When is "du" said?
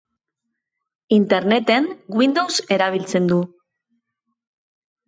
3.27-3.39